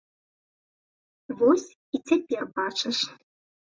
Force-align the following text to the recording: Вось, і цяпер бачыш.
Вось, 1.43 1.69
і 1.95 2.05
цяпер 2.09 2.53
бачыш. 2.61 2.97